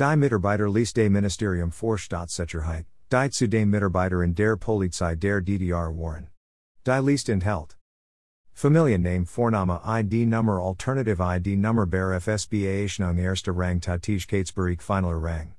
Die 0.00 0.16
Mitarbeiter 0.16 0.66
liest 0.66 0.96
des 0.96 1.10
Ministerium 1.10 1.70
für 1.70 1.98
Staatssicherheit, 1.98 2.86
die 3.12 3.28
zu 3.28 3.46
Mitarbeiter 3.46 4.22
in 4.22 4.34
der 4.34 4.56
Polizei 4.56 5.14
der 5.14 5.42
DDR 5.42 5.94
Warren. 5.94 6.28
Die 6.86 7.02
liest 7.02 7.28
enthält. 7.28 7.76
Familienname 8.54 9.26
Vorname 9.26 9.78
ID 9.84 10.26
Nummer 10.26 10.58
Alternative 10.58 11.20
ID 11.20 11.58
Nummer 11.58 11.84
Bar 11.84 12.18
FSBAtionung 12.18 13.18
Erster 13.18 13.52
Rang 13.52 13.78
Tätigkeitsbereich 13.78 14.80
Finaler 14.80 15.20
Rang. 15.20 15.52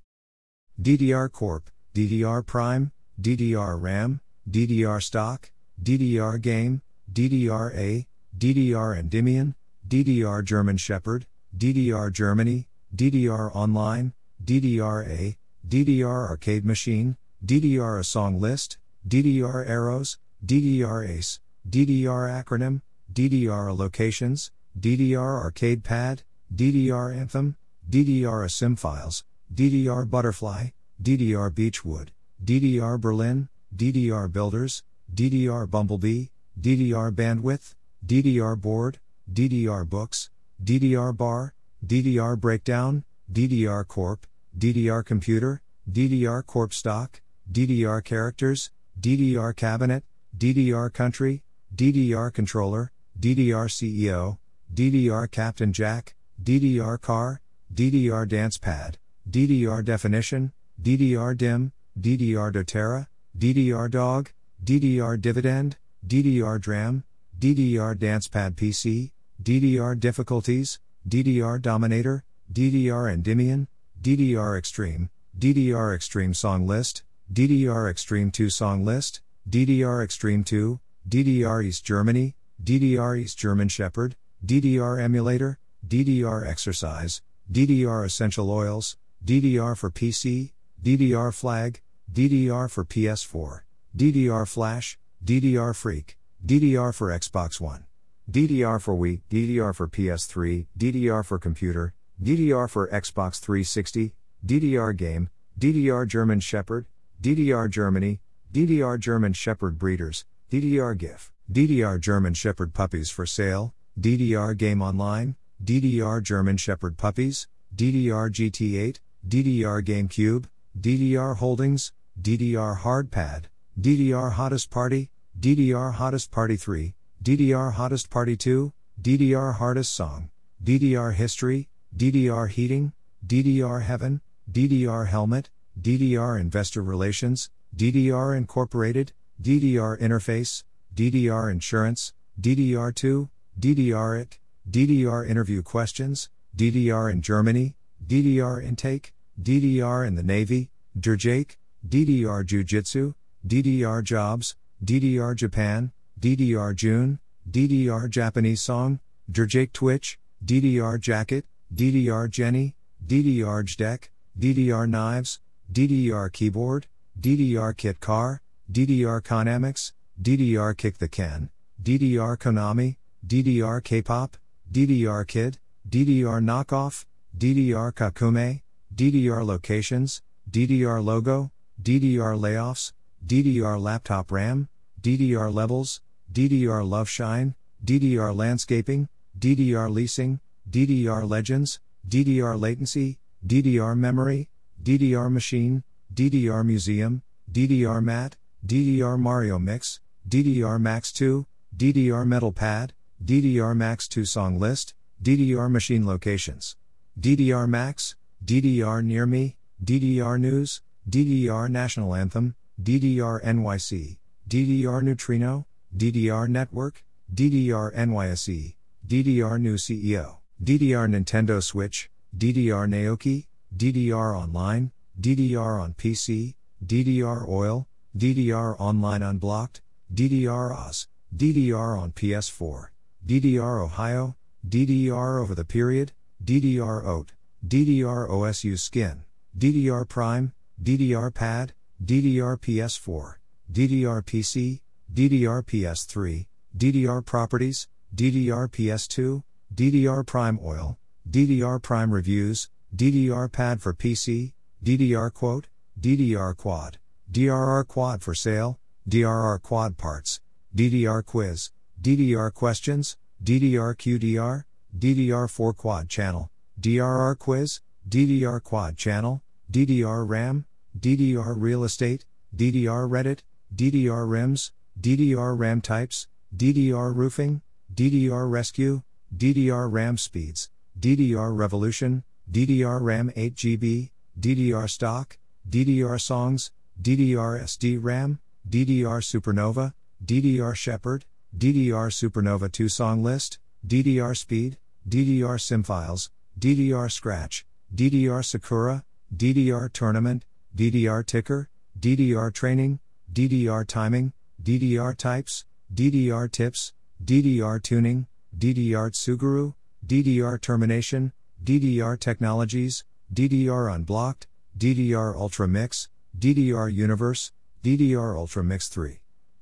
DDR 0.82 1.30
Corp, 1.30 1.70
DDR 1.94 2.42
Prime, 2.42 2.92
DDR 3.22 3.80
RAM, 3.80 4.22
DDR 4.50 5.00
Stock, 5.00 5.52
DDR 5.80 6.42
Game, 6.42 6.82
DDR 7.14 7.72
A, 7.76 8.08
DDR 8.36 8.98
Endymion, 8.98 9.54
DDR 9.88 10.44
German 10.44 10.78
Shepherd, 10.78 11.28
DDR 11.56 12.12
Germany, 12.12 12.68
DDR 12.92 13.56
Online, 13.56 14.14
DDR 14.44 15.08
A, 15.08 15.38
DDR 15.68 16.30
Arcade 16.30 16.66
Machine, 16.66 17.18
DDR 17.46 18.00
A 18.00 18.04
Song 18.04 18.40
List, 18.40 18.78
DDR 19.08 19.68
Arrows, 19.68 20.18
DDR 20.46 21.08
Ace, 21.08 21.40
DDR 21.70 22.44
Acronym, 22.44 22.82
DDR 23.14 23.76
Locations, 23.78 24.52
DDR 24.80 25.44
Arcade 25.44 25.84
Pad, 25.84 26.24
DDR 26.54 27.16
Anthem, 27.16 27.56
DDR 27.90 28.50
Sim 28.50 28.76
Files, 28.76 29.24
DDR 29.54 30.10
Butterfly, 30.10 30.70
DDR 31.02 31.54
Beechwood, 31.54 32.12
DDR 32.44 33.00
Berlin, 33.00 33.50
DDR 33.76 34.32
Builders, 34.32 34.84
DDR 35.14 35.70
Bumblebee, 35.70 36.26
DDR 36.60 37.12
Bandwidth, 37.12 37.76
DDR 38.06 38.60
Board, 38.60 39.00
DDR 39.32 39.88
Books, 39.88 40.30
DDR 40.64 41.16
Bar, 41.16 41.54
DDR 41.86 42.40
Breakdown, 42.40 43.04
DDR 43.32 43.88
Corp, 43.88 44.26
DDR 44.58 45.04
Computer, 45.06 45.62
DDR 45.90 46.46
Corp 46.46 46.74
Stock, 46.74 47.22
DDR 47.52 48.04
Characters, 48.04 48.72
DDR 49.00 49.56
Cabinet, 49.56 50.04
DDR 50.38 50.92
Country, 50.92 51.44
DDR 51.76 52.34
Controller, 52.34 52.92
DDR 53.20 53.68
CEO, 53.70 54.38
DDR 54.74 55.30
Captain 55.30 55.72
Jack, 55.74 56.16
DDR 56.42 57.00
Car, 57.00 57.42
DDR 57.74 58.28
Dance 58.28 58.58
Pad, 58.58 58.98
DDR 59.30 59.84
Definition, 59.84 60.52
DDR 60.82 61.38
DIM, 61.38 61.72
DDR 62.00 62.52
doTERRA, 62.52 63.08
DDR 63.38 63.90
Dog, 63.90 64.32
DDR 64.64 65.20
Dividend, 65.20 65.78
DDR 66.06 66.60
DRAM, 66.60 67.04
DDR 67.40 67.96
DancePad 67.96 68.56
PC, 68.56 69.12
DDR 69.42 70.00
Difficulties, 70.00 70.80
DDR 71.08 71.62
Dominator, 71.62 72.24
DDR 72.52 73.12
Endymion, 73.12 73.68
DDR 74.02 74.58
Extreme, 74.58 75.12
DDR 75.38 75.96
Extreme 75.96 76.34
Song 76.34 76.66
List, 76.66 77.04
DDR 77.32 77.88
Extreme 77.88 78.32
2 78.32 78.50
Song 78.50 78.84
List, 78.84 79.22
DDR 79.48 80.04
Extreme 80.04 80.44
2, 80.44 80.80
DDR 81.08 81.64
East 81.64 81.86
Germany, 81.86 82.36
DDR 82.64 83.20
East 83.20 83.38
German 83.38 83.68
Shepherd, 83.68 84.16
DDR 84.44 85.00
Emulator, 85.00 85.60
DDR 85.88 86.48
Exercise, 86.48 87.22
DDR 87.52 88.04
Essential 88.04 88.50
Oils, 88.50 88.98
DDR 89.24 89.78
for 89.78 89.92
PC, 89.92 90.54
DDR 90.82 91.32
Flag, 91.32 91.82
DDR 92.12 92.72
for 92.72 92.84
PS4, 92.84 93.62
DDR 93.96 94.48
Flash, 94.48 94.98
DDR 95.24 95.76
Freak, 95.76 96.18
DDR 96.44 96.92
for 96.92 97.10
Xbox 97.10 97.62
One, 97.62 97.86
DDR 98.32 98.82
for 98.82 98.96
Wii, 98.96 99.22
DDR 99.30 99.76
for 99.76 99.88
PS3, 99.88 100.66
DDR 100.76 101.24
for 101.24 101.38
Computer, 101.38 101.94
DDR 102.24 102.70
for 102.70 102.88
Xbox 102.90 103.40
360, 103.40 104.14
DDR 104.46 104.96
Game, 104.96 105.32
DDR 105.60 106.08
German 106.08 106.40
Shepherd, 106.40 106.86
DDR 107.20 107.68
Germany, 107.68 108.20
DDR 108.54 109.00
German 109.00 109.34
Shepherd 109.34 109.80
Breeders, 109.80 110.26
DDR 110.52 110.96
GIF, 110.96 111.32
DDR 111.52 112.00
German 112.00 112.36
Shepherd 112.36 112.76
Puppies 112.76 113.10
for 113.10 113.26
Sale, 113.26 113.74
DDR 114.00 114.56
Game 114.56 114.84
Online, 114.84 115.36
DDR 115.64 116.22
German 116.22 116.58
Shepherd 116.58 116.96
Puppies, 116.96 117.48
DDR 117.76 118.30
GT8, 118.30 119.00
DDR 119.28 119.84
GameCube, 119.84 120.46
DDR 120.80 121.38
Holdings, 121.38 121.92
DDR 122.22 122.78
Hardpad, 122.82 123.46
DDR 123.80 124.34
Hottest 124.34 124.70
Party, 124.70 125.10
DDR 125.40 125.94
Hottest 125.96 126.30
Party 126.30 126.56
3, 126.56 126.94
DDR 127.24 127.74
Hottest 127.74 128.12
Party 128.12 128.38
2, 128.38 128.72
DDR 129.02 129.56
Hardest 129.56 129.92
Song, 129.92 130.30
DDR 130.64 131.16
History, 131.16 131.68
DDR 131.96 132.50
Heating, 132.50 132.94
DDR 133.26 133.84
Heaven, 133.84 134.22
DDR 134.52 135.08
Helmet, 135.08 135.50
DDR 135.80 136.40
Investor 136.40 136.82
Relations, 136.82 137.50
DDR 137.76 138.36
Incorporated, 138.36 139.12
DDR 139.42 140.00
Interface, 140.00 140.64
DDR 140.96 141.52
Insurance, 141.52 142.14
DDR2, 142.40 143.30
DDR 143.60 144.22
IT, 144.22 144.40
DDR 144.70 145.28
Interview 145.28 145.62
Questions, 145.62 146.30
DDR 146.56 147.12
in 147.12 147.22
Germany, 147.22 147.76
DDR 148.06 148.64
Intake, 148.64 149.14
DDR 149.42 150.08
in 150.08 150.16
the 150.16 150.24
Navy, 150.24 150.70
DRJAKE, 151.00 151.58
DDR 151.88 152.46
Jiu 152.46 152.64
Jitsu, 152.64 153.14
DDR 153.48 154.04
Jobs, 154.04 154.56
DDR 154.84 155.36
Japan, 155.36 155.92
DDR 156.20 156.76
June, 156.76 157.20
DDR 157.50 158.10
Japanese 158.10 158.62
Song, 158.62 159.00
DRJAKE 159.32 159.74
Twitch, 159.74 160.20
DDR 160.46 161.00
Jacket, 161.00 161.46
DDR 161.74 162.30
Jenny, 162.30 162.76
DDR 163.06 163.64
JEDEC, 163.64 164.10
DDR 164.38 164.90
Knives, 164.90 165.40
DDR 165.72 166.32
Keyboard, 166.32 166.88
DDR 167.20 167.76
Kit 167.76 168.00
Car, 168.02 168.42
DDR 168.70 169.22
Konamix, 169.22 169.94
DDR 170.22 170.76
Kick 170.76 170.98
the 170.98 171.08
Can, 171.08 171.50
DDR 171.82 172.38
Konami, 172.38 172.98
DDR 173.26 173.82
K-pop, 173.84 174.36
DDR 174.72 175.26
Kid, 175.26 175.60
DDR 175.90 176.44
Knockoff, 176.44 177.06
DDR 177.38 177.94
Kakume, 177.94 178.62
DDR 178.94 179.46
Locations, 179.46 180.22
DDR 180.50 181.04
Logo, 181.04 181.52
DDR 181.82 182.38
Layoffs, 182.38 182.92
DDR 183.26 183.82
Laptop 183.82 184.32
RAM, 184.32 184.68
DDR 185.02 185.54
Levels, 185.54 186.02
DDR 186.32 186.88
Love 186.88 187.08
Shine, 187.08 187.56
DDR 187.84 188.36
Landscaping, 188.36 189.08
DDR 189.40 189.90
Leasing, 189.90 190.40
DDR 190.72 191.30
Legends, 191.30 191.82
DDR 192.08 192.58
Latency, 192.58 193.20
DDR 193.46 193.98
Memory, 193.98 194.48
DDR 194.82 195.30
Machine, 195.30 195.84
DDR 196.14 196.66
Museum, 196.66 197.24
DDR 197.52 198.02
Mat, 198.02 198.38
DDR 198.66 199.20
Mario 199.20 199.60
Mix, 199.60 200.00
DDR 200.28 200.80
Max 200.80 201.12
2, 201.12 201.46
DDR 201.76 202.26
Metal 202.26 202.54
Pad, 202.54 202.94
DDR 203.24 203.76
Max 203.76 204.08
2 204.08 204.24
Song 204.24 204.58
List, 204.58 204.94
DDR 205.22 205.70
Machine 205.70 206.06
Locations, 206.06 206.78
DDR 207.20 207.68
Max, 207.68 208.16
DDR 208.46 209.04
Near 209.04 209.26
Me, 209.26 209.58
DDR 209.84 210.40
News, 210.40 210.82
DDR 211.10 211.70
National 211.70 212.16
Anthem, 212.16 212.56
DDR 212.82 213.44
NYC, 213.44 214.18
DDR 214.48 215.04
Neutrino, 215.04 215.66
DDR 215.96 216.48
Network, 216.48 217.04
DDR 217.34 217.94
NYSE, 217.94 218.76
DDR 219.06 219.60
New 219.60 219.76
CEO, 219.76 220.41
DDR 220.64 221.10
Nintendo 221.10 221.62
Switch, 221.64 222.12
DDR 222.38 222.88
Naoki, 222.88 223.48
DDR 223.76 224.38
Online, 224.38 224.92
DDR 225.20 225.82
on 225.82 225.96
PC, 225.96 226.54
DDR 226.86 227.48
Oil, 227.50 227.88
DDR 228.16 228.76
Online 228.80 229.24
Unblocked, 229.24 229.82
DDR 230.14 230.72
Oz, 230.72 231.08
DDR 231.36 232.00
on 232.00 232.12
PS4, 232.12 232.90
DDR 233.26 233.84
Ohio, 233.84 234.36
DDR 234.68 235.42
Over 235.42 235.56
the 235.56 235.66
Period, 235.66 236.12
DDR 236.44 237.04
OAT, 237.08 237.32
DDR 237.68 238.30
OSU 238.30 238.78
Skin, 238.78 239.24
DDR 239.58 240.08
Prime, 240.08 240.54
DDR 240.82 241.34
Pad, 241.34 241.74
DDR 242.06 242.60
PS4, 242.60 243.36
DDR 243.72 244.24
PC, 244.24 244.82
DDR 245.12 245.66
PS3, 245.66 246.46
DDR 246.78 247.26
Properties, 247.26 247.88
DDR 248.16 248.70
PS2, 248.70 249.42
DDR 249.74 250.26
Prime 250.26 250.60
Oil, 250.62 250.98
DDR 251.30 251.82
Prime 251.82 252.14
Reviews, 252.14 252.70
DDR 252.94 253.50
Pad 253.50 253.82
for 253.82 253.94
PC, 253.94 254.52
DDR 254.84 255.34
Quote, 255.34 255.68
DDR 255.98 256.58
Quad, 256.58 256.98
DRR 257.32 257.88
Quad 257.88 258.22
for 258.22 258.36
sale, 258.36 258.78
DRR 259.08 259.62
Quad 259.62 259.98
Parts, 259.98 260.42
DDR 260.76 261.26
Quiz, 261.26 261.72
DDR 262.02 262.54
Questions, 262.54 263.16
DDR 263.42 263.96
QDR, 263.96 264.66
DDR4 264.98 265.78
Quad 265.78 266.10
Channel, 266.10 266.50
DRR 266.78 267.40
Quiz, 267.40 267.80
DDR 268.10 268.62
Quad 268.62 268.98
Channel, 268.98 269.42
DDR 269.72 270.28
RAM, 270.28 270.66
DDR 271.00 271.56
Real 271.58 271.86
Estate, 271.86 272.26
DDR 272.54 273.10
Reddit, 273.10 273.40
DDR 273.74 274.30
RIMS, 274.30 274.74
DDR 275.00 275.58
RAM 275.58 275.80
Types, 275.80 276.28
DDR 276.54 277.16
Roofing, 277.16 277.62
DDR 277.94 278.52
Rescue, 278.52 279.04
DDR 279.36 279.92
RAM 279.92 280.18
Speeds, 280.18 280.70
DDR 281.00 281.58
Revolution, 281.58 282.24
DDR 282.52 283.02
RAM 283.02 283.32
8GB, 283.32 284.10
DDR 284.40 284.90
stock, 284.90 285.38
DDR 285.70 286.20
songs, 286.20 286.72
DDR 287.02 287.62
SD 287.64 287.98
RAM, 288.02 288.40
DDR 288.70 289.22
Supernova, 289.22 289.94
DDR 290.24 290.76
Shepherd, 290.76 291.26
DDR 291.58 292.12
Supernova 292.12 292.72
2 292.72 292.90
song 292.90 293.24
list, 293.24 293.58
DDR 293.88 294.38
Speed, 294.38 294.78
DDR 295.08 295.60
Simfiles, 295.60 296.30
DDR 296.60 297.12
Scratch, 297.12 297.66
DDR 297.96 298.44
Sakura, 298.44 299.04
DDR 299.36 299.92
Tournament, 299.92 300.44
DDR 300.76 301.26
Ticker, 301.26 301.70
DDR 302.00 302.54
Training, 302.54 303.00
DDR 303.32 303.88
Timing, 303.88 304.34
DDR 304.62 305.16
Types, 305.16 305.66
DDR 305.94 306.52
Tips, 306.52 306.94
DDR 307.24 307.82
Tuning, 307.82 308.28
DDR 308.58 309.12
Tsuguru, 309.12 309.74
DDR 310.06 310.60
Termination, 310.60 311.32
DDR 311.64 312.20
Technologies, 312.20 313.04
DDR 313.34 313.94
Unblocked, 313.94 314.48
DDR 314.78 315.36
Ultra 315.36 315.68
Mix, 315.68 316.10
DDR 316.38 316.94
Universe, 316.94 317.52
DDR 317.84 318.38
Ultra 318.38 318.64
Mix 318.64 318.90
3, 318.90 319.20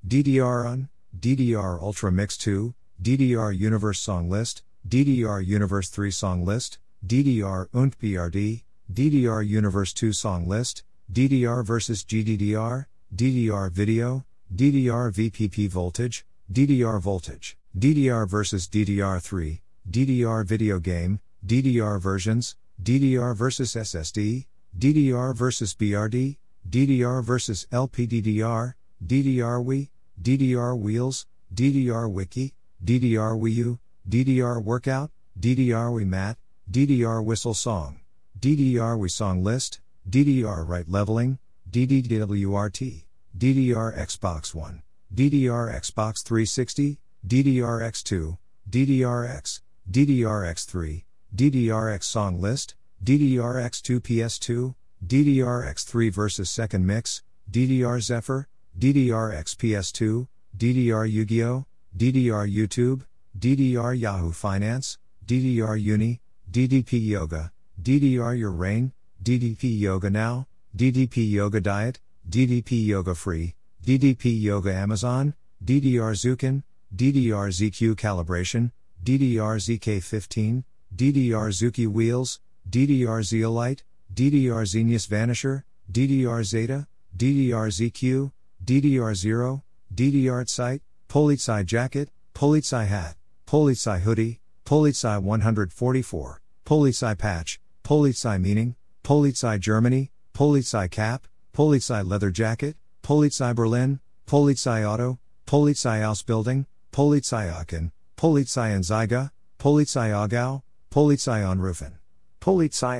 DDR 0.07 0.65
Un, 0.65 0.89
DDR 1.17 1.81
Ultra 1.81 2.11
Mix 2.11 2.37
2, 2.37 2.73
DDR 3.01 3.57
Universe 3.57 3.99
Song 3.99 4.29
List, 4.29 4.63
DDR 4.87 5.45
Universe 5.45 5.89
3 5.89 6.09
Song 6.09 6.45
List, 6.45 6.79
DDR 7.05 7.67
und 7.73 7.97
BRD, 7.99 8.63
DDR 8.91 9.45
Universe 9.45 9.93
2 9.93 10.11
Song 10.11 10.47
List, 10.47 10.83
DDR 11.11 11.65
versus 11.65 12.03
GDDR, 12.03 12.85
DDR 13.15 13.71
Video, 13.71 14.25
DDR 14.53 15.11
VPP 15.11 15.69
Voltage, 15.69 16.25
DDR 16.51 16.99
Voltage, 16.99 17.57
DDR 17.79 18.27
versus 18.27 18.67
DDR3, 18.67 19.61
DDR 19.89 20.45
Video 20.45 20.79
Game, 20.79 21.21
DDR 21.45 21.97
Versions, 22.01 22.57
DDR 22.83 23.33
versus 23.33 23.73
SSD, 23.73 24.47
DDR 24.77 25.33
versus 25.33 25.73
BRD, 25.75 26.35
DDR 26.69 27.23
versus 27.23 27.67
LPDDR, 27.71 28.73
DDR 29.07 29.63
Wii, 29.63 29.87
DDR 30.21 30.77
Wheels, 30.77 31.25
DDR 31.55 32.11
Wiki, 32.11 32.53
DDR 32.83 33.39
Wii 33.39 33.53
U, 33.53 33.79
DDR 34.09 34.61
Workout, 34.61 35.11
DDR 35.39 35.89
Wii 35.89 36.05
Mat, 36.05 36.37
DDR 36.69 37.23
Whistle 37.23 37.53
Song, 37.53 38.01
DDR 38.37 38.99
Wii 38.99 39.09
Song 39.11 39.41
List, 39.41 39.79
DDR 40.09 40.67
Right 40.67 40.89
Leveling, 40.89 41.39
DDWRT, 41.71 43.05
DDR 43.37 43.97
Xbox 43.97 44.53
One, 44.53 44.83
DDR 45.15 45.73
Xbox 45.73 46.21
360, 46.25 46.99
DDR-X2, 47.27 48.37
DDR-X, 48.69 49.61
DDR-X3, 49.91 51.03
DDR-X 51.35 52.07
Song 52.07 52.39
List, 52.39 52.75
DDR-X2 53.03 53.99
PS2, 53.99 54.75
DDR-X3 55.05 56.11
versus 56.11 56.49
Second 56.49 56.85
Mix, 56.85 57.23
DDR 57.49 58.01
Zephyr, 58.01 58.47
DDR-X 58.77 59.55
PS2, 59.55 60.27
DDR 60.57 61.11
Yu-Gi-Oh, 61.11 61.65
DDR 61.97 62.53
YouTube, 62.53 63.01
DDR 63.37 63.99
Yahoo 63.99 64.31
Finance, 64.31 64.97
DDR 65.25 65.81
Uni, 65.81 66.21
DDP 66.49 67.05
Yoga, 67.05 67.51
DDR 67.81 68.37
Your 68.37 68.51
Rain, 68.51 68.91
DDP 69.23 69.79
Yoga 69.79 70.09
Now, 70.09 70.47
DDP 70.75 71.29
Yoga 71.29 71.59
Diet, 71.59 71.99
DDP 72.29 72.85
Yoga 72.85 73.15
Free, 73.15 73.55
DDP 73.83 74.41
Yoga 74.41 74.73
Amazon, 74.73 75.33
DDR 75.63 76.13
Zukin, 76.13 76.63
DDR 76.95 77.49
ZQ 77.49 77.95
Calibration, 77.95 78.71
DDR 79.03 79.57
ZK15, 79.57 80.63
DDR 80.95 81.49
Zuki 81.51 81.87
Wheels, 81.87 82.39
DDR 82.69 83.23
Zeolite, 83.23 83.83
DDR 84.13 84.65
Xenius 84.65 85.07
Vanisher, 85.07 85.63
DDR 85.91 86.43
Zeta, 86.43 86.87
DDR 87.15 87.69
ZQ, 87.69 88.31
DDR 88.63 89.15
Zero, 89.15 89.63
DDR 89.93 90.47
Site, 90.49 90.81
Polizei 91.07 91.65
Jacket, 91.65 92.09
Polizei 92.33 92.87
Hat, 92.87 93.15
Polizei 93.47 93.99
Hoodie, 93.99 94.39
Polizei 94.65 95.21
144, 95.21 96.41
Polizei 96.65 97.17
Patch, 97.17 97.59
Polizei 97.83 98.39
Meaning, 98.39 98.75
Polizei 99.03 99.59
Germany, 99.59 100.11
Polizei 100.33 100.89
Cap, 100.89 101.27
Polizei 101.53 102.07
Leather 102.07 102.29
Jacket, 102.29 102.75
Polizei 103.03 103.55
Berlin, 103.55 103.99
Polizei 104.27 104.83
Auto, 104.87 105.17
Polizei 105.47 106.01
Ausbildung, 106.03 106.67
Polizei 106.91 107.51
Aachen, 107.51 107.91
Polizei 108.17 108.75
Anzeiger, 108.75 109.31
Polizei 109.59 110.11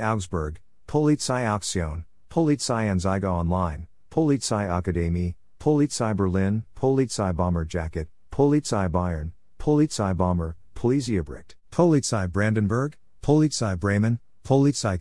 Augsburg, 0.01 0.59
Polizei 0.87 1.45
Auktion, 1.45 2.05
Polizei 2.29 2.89
Anzeiger 2.89 3.29
Online, 3.29 3.87
Polizei 4.11 4.67
Akademie, 4.69 5.35
Polizei 5.59 6.15
Berlin, 6.15 6.63
Polizei 6.75 7.35
Bomber 7.35 7.65
Jacket, 7.65 8.07
Polizei 8.31 8.89
Bayern, 8.89 9.33
Polizei 9.59 10.15
Bomber, 10.15 10.55
Polizeibricht, 10.75 11.55
Polizei 11.71 12.27
Brandenburg, 12.27 12.95
Polizei 13.21 13.77
Bremen, 13.77 14.19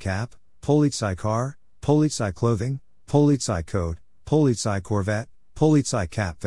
Cap, 0.00 0.34
Car, 1.16 1.56
Clothing, 2.32 2.80
Corvette, 4.82 5.28
Cap 6.10 6.40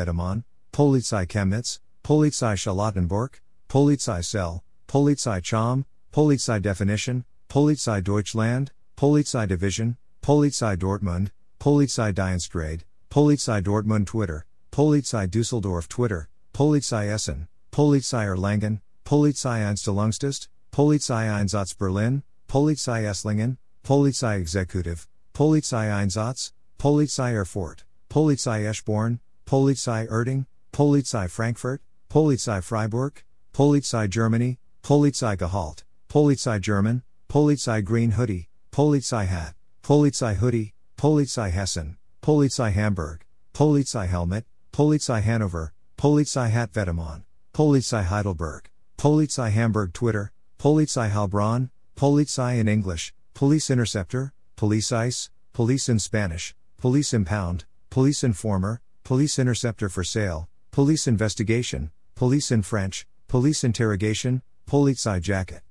Chemnitz, 1.26 1.80
Polizei 2.04 2.58
Charlottenburg, 2.58 3.40
Polizei 3.70 4.24
Cell, 4.24 4.64
Polizei 4.88 5.42
Cham, 5.42 5.86
Polizei 6.12 6.62
Definition, 6.62 7.24
Polizei 7.48 8.04
Deutschland, 8.04 8.72
Polizei 8.98 9.48
Division, 9.48 9.98
Polizei 10.22 10.76
Dortmund, 10.78 11.32
Polizei 11.60 12.12
Dienstgrade, 12.14 12.84
Polizei 13.10 13.62
Dortmund 13.64 14.08
Twitter, 14.08 14.46
Polizei 14.72 15.28
Düsseldorf 15.30 15.88
Twitter, 15.88 16.28
Polizei 16.54 17.08
Essen, 17.08 17.48
Polizei 17.72 18.26
Erlangen, 18.26 18.82
Polizei 19.06 19.60
Einstellungstest, 19.60 20.48
Polizei 20.72 21.30
Einsatz 21.30 21.74
Berlin, 21.78 22.24
Polizei 22.48 23.04
Esslingen, 23.06 23.58
Polizei 23.84 24.40
Executive, 24.40 25.08
Polizei 25.34 25.92
Einsatz, 25.92 26.52
Polizei 26.80 27.34
Erfurt, 27.34 27.84
Polizei 28.10 28.66
Eschborn, 28.66 29.20
Polizei 29.46 30.08
Erding, 30.08 30.46
Polizei 30.74 31.30
Frankfurt, 31.30 31.82
Polizei 32.12 32.62
Freiburg, 32.62 33.24
Polizei 33.54 34.10
Germany, 34.10 34.58
Polizei 34.84 35.38
Gehalt, 35.38 35.86
Polizei 36.10 36.60
German, 36.60 37.04
Polizei 37.30 37.82
Green 37.82 38.12
Hoodie, 38.12 38.50
Polizei 38.70 39.26
Hat, 39.26 39.54
Polizei 39.82 40.36
Hoodie, 40.36 40.74
Polizei 40.98 41.50
Hessen, 41.50 41.96
Polizei 42.22 42.70
Hamburg, 42.70 43.22
Polizei 43.54 44.10
Helmet, 44.10 44.44
Polizei 44.74 45.22
Hanover, 45.22 45.72
Polizei 45.98 46.50
Hat 46.50 46.74
Vetements, 46.74 47.24
Polizei 47.54 48.04
Heidelberg, 48.04 48.70
Polizei 48.98 49.50
Hamburg 49.50 49.94
Twitter, 49.94 50.34
Polizei 50.60 51.10
Heilbronn, 51.10 51.70
Polizei 51.96 52.60
in 52.60 52.68
English, 52.68 53.14
Police 53.34 53.70
Interceptor, 53.70 54.34
Police 54.58 54.92
Ice, 54.92 55.30
Police 55.54 55.88
in 55.88 55.98
Spanish, 55.98 56.56
Police 56.76 57.14
Impound, 57.14 57.64
Police 57.90 58.22
Informer, 58.22 58.82
Police 59.06 59.40
Interceptor 59.40 59.88
for 59.88 60.04
Sale, 60.04 60.50
Police 60.72 61.08
Investigation, 61.08 61.90
Police 62.22 62.52
in 62.52 62.62
French, 62.62 63.08
Police 63.28 63.64
Interrogation, 63.64 64.44
Polizei 64.70 65.20
Jacket. 65.20 65.64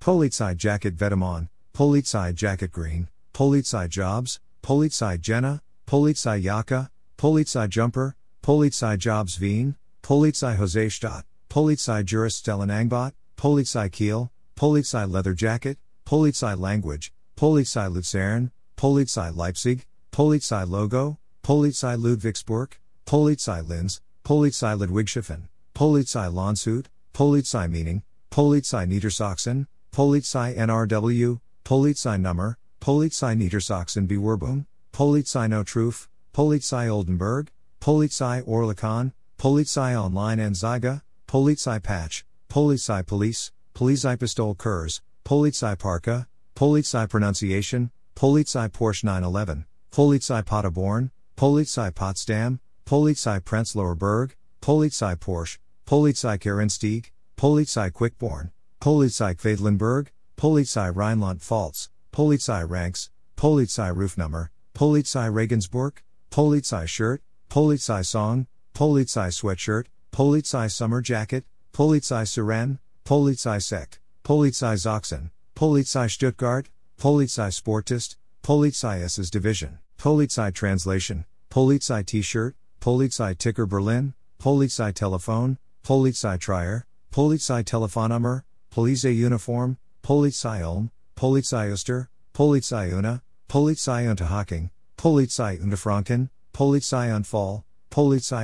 Polizei 0.00 0.56
Jacket 0.56 0.96
Vetements, 0.96 1.50
Polizei 1.74 2.34
Jacket 2.34 2.72
Green, 2.72 3.06
Polizei 3.34 3.86
Jobs, 3.86 4.40
Polizei 4.62 5.20
Jena, 5.20 5.60
Polizei 5.86 6.42
Jacke, 6.42 6.88
Polizei 7.18 7.68
Jumper, 7.68 8.16
Polizei 8.42 8.96
Jobs 8.96 9.38
Wien, 9.38 9.76
Polizei 10.02 10.56
Jose 10.56 10.88
Stadt, 10.88 11.24
Polizei 11.50 12.02
Juristellen 12.02 12.70
Angbot, 12.70 13.12
Polizei 13.36 13.92
Kiel, 13.92 14.30
Polizei 14.56 15.06
Leather 15.06 15.34
Jacket, 15.34 15.76
Polizei 16.06 16.58
Language, 16.58 17.12
Polizei 17.36 17.92
Luzern, 17.92 18.50
Polizei 18.78 19.36
Leipzig, 19.36 19.84
Polizei 20.10 20.66
Logo, 20.66 21.18
Polizei 21.44 21.94
Ludwigsburg, 21.98 22.78
Polizei 23.04 23.60
Linz, 23.68 24.00
Polizei 24.24 24.74
Ludwigshafen, 24.74 25.49
Polizei 25.80 26.30
Landshut, 26.30 26.88
Polizei 27.14 27.66
Meaning, 27.66 28.02
Polizei 28.30 28.86
Niedersachsen, 28.86 29.66
Polizei 29.90 30.54
NRW, 30.54 31.40
Polizei 31.64 32.20
Nummer, 32.20 32.58
Polizei 32.82 33.34
Niedersachsen 33.34 34.06
Bewerbung, 34.06 34.66
Polizei 34.92 35.48
No 35.48 35.64
Truth, 35.64 36.08
Polizei 36.34 36.90
Oldenburg, 36.90 37.48
Polizei 37.80 38.42
Oerlikon, 38.42 39.14
Polizei 39.38 39.94
Online 39.94 40.38
Anzeige, 40.40 41.00
Polizei 41.26 41.82
Patch, 41.82 42.24
Polizei 42.50 43.02
Police, 43.02 43.50
Polizei 43.74 44.18
Pistol 44.18 44.54
Kurs, 44.54 45.00
Polizei 45.24 45.78
Parka, 45.78 46.26
Polizei 46.54 47.08
Pronunciation, 47.08 47.90
Polizei 48.14 48.68
Porsche 48.68 49.04
911, 49.04 49.64
Polizei 49.90 50.44
Paderborn, 50.44 51.10
Polizei 51.38 51.90
Potsdam, 51.90 52.60
Polizei 52.84 53.40
Prenzlauer 53.40 53.96
Berg, 53.96 54.36
Polizei 54.60 55.16
Porsche, 55.16 55.56
Polizei 55.90 56.38
Kerinstieg, 56.38 57.10
Polizei 57.36 57.90
Quickborn, 57.90 58.52
Polizei 58.80 59.36
Quedlinburg, 59.36 60.12
Polizei 60.36 60.94
Rheinland-Pfalz, 60.94 61.88
Polizei 62.12 62.62
Ranks, 62.62 63.10
Polizei 63.36 63.92
Rufnummer, 63.92 64.50
Polizei 64.72 65.28
Regensburg, 65.34 66.00
Polizei 66.30 66.86
shirt, 66.86 67.22
Polizei 67.48 68.06
song, 68.06 68.46
Polizei 68.72 69.30
sweatshirt, 69.32 69.86
Polizei 70.12 70.70
summer 70.70 71.00
jacket, 71.00 71.42
Polizei 71.72 72.24
Siren, 72.24 72.78
Polizei 73.04 73.60
Sekt, 73.60 73.98
Polizei 74.22 74.76
Sachsen, 74.78 75.32
Polizei 75.56 76.08
Stuttgart, 76.08 76.68
Polizei 77.00 77.50
Sportist, 77.50 78.14
Polizei 78.44 79.02
SS 79.02 79.28
Division, 79.28 79.80
Polizei 79.98 80.54
Translation, 80.54 81.24
Polizei 81.50 82.06
T-shirt, 82.06 82.54
Polizei 82.80 83.36
Ticker 83.36 83.66
Berlin, 83.66 84.14
Polizei 84.40 84.94
Telefon, 84.94 85.58
Polizei 85.84 86.38
Trier, 86.38 86.84
Polizei 87.12 87.64
Telefonnummer, 87.64 88.44
Polizei 88.72 89.16
Uniform, 89.16 89.76
Polizei 90.02 90.60
Ulm, 90.62 90.90
Polizei 91.16 91.72
Oster, 91.72 92.08
Polizei 92.34 92.92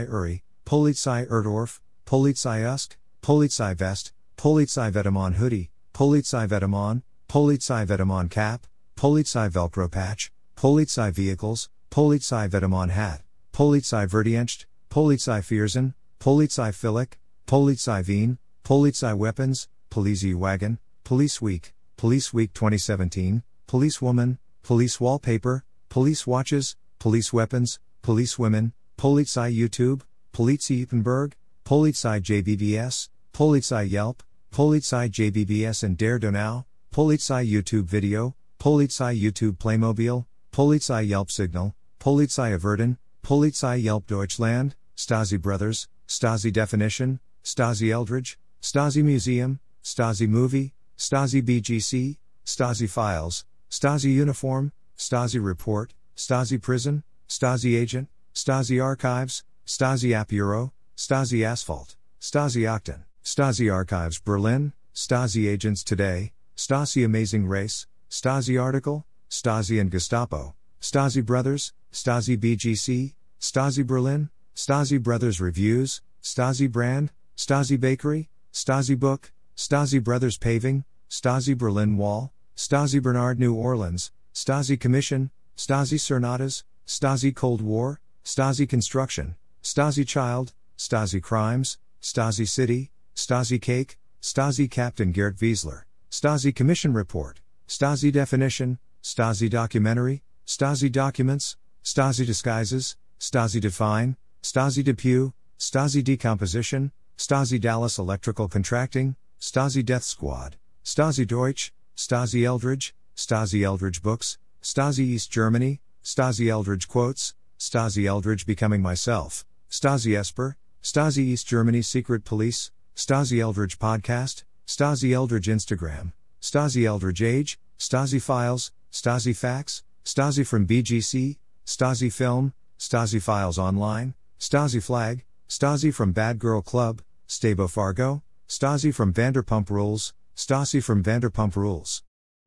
Uri, 0.09 0.43
Polizei 0.65 1.29
Erdorf, 1.29 1.81
Polizei 2.05 2.63
Usk, 2.65 2.97
Polizei 3.23 3.75
Vest, 3.77 4.13
Polizei 4.37 4.91
Vetements 4.91 5.37
Hoodie, 5.37 5.71
Polizei 5.95 6.49
Vetements, 6.49 7.03
Polizei 7.29 7.87
Vetements 7.87 8.31
Cap, 8.31 8.67
Polizei 8.97 9.49
Velcro 9.49 9.89
Patch, 9.89 10.31
Polizei 10.57 11.13
Vehicles, 11.13 11.69
Polizei 11.91 12.49
Vetements 12.49 12.93
Hat, 12.93 13.23
Polizei 13.53 14.07
Verdienst, 14.09 14.67
Polizei 14.91 15.41
Viersen, 15.45 15.95
Polizei 16.19 16.73
Filik, 16.73 17.19
Polizei 17.47 18.05
Wien, 18.05 18.39
Polizei 18.65 19.17
Weapons, 19.17 19.69
Polizei 19.89 20.35
Wagon, 20.35 20.81
Police 21.05 21.41
Week, 21.41 21.73
Police 21.97 22.33
Week 22.33 22.53
2017, 22.53 23.45
Police 23.69 24.03
Woman, 24.03 24.39
Police 24.65 24.99
Wallpaper, 24.99 25.65
Police 25.89 26.27
Watches, 26.27 26.75
Police 26.99 27.33
Weapons, 27.33 27.79
Police 28.03 28.37
Women, 28.37 28.73
Polizei 28.99 29.55
YouTube, 29.57 30.03
Polizei 30.33 30.85
Ippenberg, 30.85 31.35
Polizei 31.65 32.21
JBBS, 32.21 33.11
Polizei 33.33 33.89
Yelp, 33.89 34.25
Polizei 34.53 35.09
JBBS 35.09 35.85
and 35.85 35.97
Der 35.97 36.19
Donau, 36.19 36.65
Polizei 36.93 37.49
YouTube 37.49 37.89
Video, 37.89 38.35
Polizei 38.59 39.17
YouTube 39.17 39.57
Playmobil, 39.61 40.27
Polizei 40.53 41.07
Yelp 41.07 41.31
Signal, 41.31 41.75
Polizei 42.01 42.55
Averden, 42.55 42.99
Polizei 43.23 43.81
Yelp 43.81 44.09
Deutschland, 44.09 44.75
Stasi 44.97 45.41
Brothers, 45.41 45.87
Stasi 46.09 46.53
Definition, 46.53 47.21
Stasi 47.47 47.93
Eldredge, 47.93 48.39
Stasi 48.61 49.05
Museum, 49.05 49.61
Stasi 49.85 50.29
Movie, 50.29 50.75
Stasi 50.99 51.41
BGC, 51.41 52.17
Stasi 52.45 52.91
Files, 52.91 53.45
Stasi 53.71 54.13
Uniform, 54.13 54.73
Stasi 54.99 55.41
Report, 55.41 55.95
Stasi 56.17 56.61
Prison, 56.61 57.05
Stasi 57.29 57.79
Agent, 57.81 58.09
Stasi 58.35 58.83
Archives, 58.83 59.45
Stasi 59.65 60.13
App 60.13 60.27
Bureau, 60.27 60.73
Stasi 60.97 61.45
Asphalt, 61.45 61.95
Stasi 62.21 62.63
Octon, 62.63 63.05
Stasi 63.23 63.73
Archives 63.73 64.19
Berlin, 64.19 64.73
Stasi 64.93 65.49
Agents 65.49 65.85
Today, 65.85 66.33
Stasi 66.57 67.05
Amazing 67.05 67.47
Race, 67.47 67.87
Stasi 68.11 68.61
Article, 68.61 69.07
Stasi 69.31 69.81
and 69.81 69.93
Gestapo, 69.93 70.57
Stasi 70.81 71.25
Brothers, 71.25 71.73
Stasi 71.93 72.37
BGC, 72.37 73.15
Stasi 73.41 73.87
Berlin, 73.87 74.31
Stasi 74.57 75.01
Brothers 75.01 75.41
Reviews, 75.41 76.01
Stasi 76.25 76.69
Brand, 76.69 77.13
Stasi 77.37 77.79
Bakery, 77.79 78.31
Stasi 78.53 78.99
Book, 78.99 79.31
Stasi 79.57 80.03
Brothers 80.03 80.39
Paving, 80.39 80.85
Stasi 81.11 81.57
Berlin 81.57 81.99
Wall, 81.99 82.33
Stasi 82.57 83.01
Bernard 83.01 83.39
New 83.39 83.55
Orleans, 83.55 84.11
Stasi 84.35 84.81
Commission, 84.81 85.31
Stasi 85.57 85.99
Cernadas, 85.99 86.63
Stasi 86.87 87.35
Cold 87.35 87.61
War, 87.61 88.01
Stasi 88.25 88.67
Construction, 88.67 89.37
Stasi 89.63 90.07
Child, 90.07 90.55
Stasi 90.79 91.23
Crimes, 91.23 91.77
Stasi 92.01 92.49
City, 92.49 92.91
Stasi 93.15 93.61
Cake, 93.61 93.99
Stasi 94.23 94.71
Captain 94.71 95.13
Gert 95.13 95.37
Wiesler, 95.37 95.83
Stasi 96.11 96.55
Commission 96.55 96.95
Report, 96.95 97.41
Stasi 97.69 98.11
Definition, 98.11 98.79
Stasi 99.03 99.51
Documentary, 99.51 100.23
Stasi 100.47 100.91
Documents, 100.91 101.57
Stasi 101.85 102.25
Disguises, 102.25 102.97
Stasi 103.21 103.61
Define, 103.61 104.17
Stasi 104.43 104.83
Depew, 104.83 105.33
Stasi 105.59 106.03
Decomposition, 106.03 106.93
Stasi 107.19 107.61
Dallas 107.61 107.99
Electrical 107.99 108.47
Contracting, 108.47 109.17
Stasi 109.41 109.85
Death 109.85 110.05
Squad, 110.05 110.57
Stasi 110.85 111.27
Deutsch, 111.27 111.73
Stasi 111.97 112.43
Eldredge, 112.43 112.93
Stasi 113.17 113.61
Eldredge 113.61 114.03
Books, 114.03 114.39
Stasi 114.63 115.01
East 115.01 115.31
Germany, 115.31 115.81
Stasi 116.05 116.47
Eldredge 116.47 116.87
Quotes, 116.87 117.35
Stasi 117.59 118.05
Eldredge 118.05 118.45
Becoming 118.45 118.83
Myself, 118.83 119.47
Stasi 119.71 120.17
Esper, 120.17 120.57
Stasi 120.83 121.19
East 121.19 121.47
Germany 121.47 121.81
Secret 121.81 122.25
Police, 122.25 122.71
Stasi 122.95 123.39
Eldredge 123.39 123.79
Podcast, 123.79 124.45
Stasi 124.67 125.11
Eldredge 125.11 125.49
Instagram, 125.49 126.13
Stasi 126.43 126.83
Eldredge 126.83 127.27
Age, 127.27 127.59
Stasi 127.79 128.21
Files, 128.21 128.73
Stasi 128.93 129.35
Facts, 129.35 129.83
Stasi 130.05 130.47
from 130.47 130.67
BGC, 130.67 131.39
Stasi 131.65 132.13
Film, 132.13 132.53
Stasi 132.79 133.21
Files 133.23 133.59
Online, 133.59 134.15
Stasi 134.39 134.83
Flag, 134.83 135.25
Stasi 135.49 135.93
from 135.93 136.13
Bad 136.13 136.39
Girl 136.39 136.61
Club, 136.61 137.01
Stabo 137.29 137.67
Fargo, 137.67 138.23
Stasi 138.49 138.95
from 138.95 139.13
Vanderpump 139.13 139.69
Rules, 139.69 140.15
Stasi 140.37 140.83
from 140.83 141.03
Vanderpump 141.03 141.57
Rules. 141.57 142.05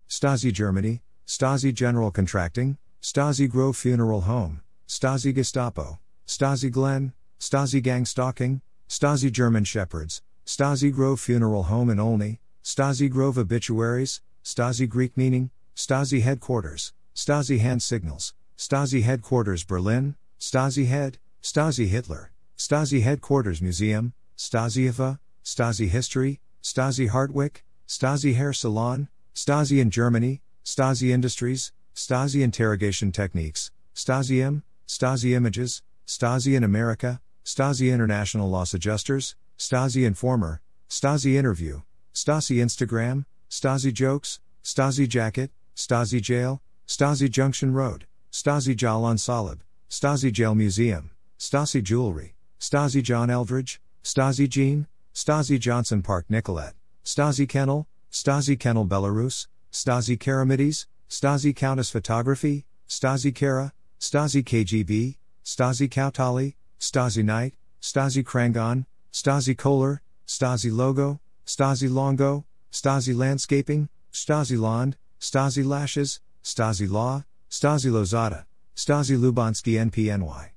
Stasi 0.08 0.54
Germany, 0.54 1.02
Stasi 1.28 1.74
General 1.74 2.12
Contracting, 2.12 2.78
Stasi 3.02 3.50
Grove 3.50 3.76
Funeral 3.76 4.22
Home, 4.22 4.62
Stasi 4.88 5.34
Gestapo, 5.36 6.00
Stasi 6.26 6.72
Glen, 6.72 7.14
Stasi 7.40 7.84
Gang 7.84 8.06
Stalking, 8.06 8.62
Stasi 8.88 9.32
German 9.32 9.66
Shepherds, 9.66 10.22
Stasi 10.46 10.94
Grove 10.94 11.20
Funeral 11.20 11.64
Home 11.64 11.90
in 11.90 12.00
Olney, 12.00 12.40
Stasi 12.64 13.10
Grove 13.10 13.38
Obituaries, 13.38 14.22
Stasi 14.44 14.88
Greek 14.88 15.16
Meaning, 15.18 15.52
Stasi 15.76 16.22
Headquarters, 16.22 16.94
Stasi 17.14 17.60
Hand 17.60 17.84
Signals, 17.84 18.34
Stasi 18.58 19.04
Headquarters 19.04 19.64
Berlin, 19.64 20.16
Stasi 20.40 20.88
Head, 20.88 21.18
Stasi 21.44 21.88
Hitler, 21.88 22.32
Stasi 22.58 23.02
Headquarters 23.02 23.62
Museum, 23.62 24.14
Stasi 24.40 24.90
IFA, 24.90 25.20
Stasi 25.44 25.90
History, 25.90 26.40
Stasi 26.64 27.10
Hartwick, 27.10 27.58
Stasi 27.90 28.36
Hair 28.36 28.54
Salon, 28.54 29.10
Stasi 29.36 29.82
in 29.82 29.92
Germany, 29.92 30.42
Stasi 30.64 31.10
Industries, 31.10 31.74
Stasi 31.94 32.42
Interrogation 32.42 33.12
Techniques, 33.12 33.70
Stasi 33.94 34.42
M, 34.42 34.64
Stasi 34.88 35.36
Images, 35.36 35.82
Stasi 36.08 36.56
in 36.56 36.64
America, 36.64 37.20
Stasi 37.44 37.92
International 37.92 38.50
Loss 38.50 38.74
Adjusters, 38.74 39.36
Stasi 39.58 40.06
Informer, 40.06 40.62
Stasi 40.90 41.36
Interview, 41.36 41.82
Stasi 42.14 42.64
Instagram, 42.64 43.26
Stasi 43.50 43.92
Jokes, 43.92 44.40
Stasi 44.64 45.06
Jacket, 45.06 45.52
Stasi 45.76 46.22
Jail, 46.22 46.62
Stasi 46.88 47.30
Junction 47.30 47.74
Road, 47.74 48.06
Stasi 48.32 48.74
Jalan 48.74 49.18
Salib, 49.18 49.60
Stasi 49.90 50.32
Jail 50.32 50.56
Museum, 50.56 51.12
Stasi 51.38 51.84
Jewelry, 51.84 52.36
Stasi 52.58 53.04
John 53.04 53.30
Eldredge, 53.30 53.82
Stasi 54.04 54.48
Jean, 54.50 54.88
Stasi 55.14 55.60
Johnson 55.60 56.02
Park 56.02 56.26
Nicolette, 56.30 56.76
Stasi 57.04 57.48
Kennel, 57.48 57.88
Stasi 58.12 58.60
Kennel 58.60 58.86
Belarus, 58.86 59.48
Stasi 59.72 60.18
Karamides, 60.18 60.86
Stasi 61.10 61.56
Countess 61.56 61.90
Photography, 61.90 62.66
Stasi 62.88 63.34
Kara, 63.34 63.74
Stasi 64.00 64.44
KGB, 64.44 65.18
Stasi 65.46 65.90
Kautali, 65.90 66.56
Stasi 66.80 67.24
Knight, 67.24 67.54
Stasi 67.82 68.24
Krangon, 68.24 68.86
Stasi 69.12 69.58
Kohler, 69.58 70.02
Stasi 70.28 70.72
Logo, 70.72 71.20
Stasi 71.46 71.92
Longo, 71.92 72.46
Stasi 72.72 73.16
Landscaping, 73.16 73.90
Stasi 74.14 74.60
Land, 74.60 74.96
Stasi 75.20 75.66
Lashes, 75.66 76.20
Stasi 76.44 76.90
Law, 76.90 77.24
Stasi 77.50 77.92
Lozada, 77.92 78.46
Stasi 78.76 79.18
Lubansky 79.18 79.74
NPNY. 79.90 80.50